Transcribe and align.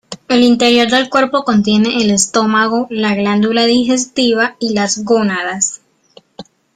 El 0.29 0.41
interior 0.43 0.87
del 0.89 1.11
cuerpo 1.11 1.43
contiene 1.43 2.01
el 2.01 2.09
estómago, 2.09 2.87
la 2.89 3.13
glándula 3.13 3.65
digestiva 3.65 4.55
y 4.59 4.73
las 4.73 5.03
gónadas. 5.03 5.81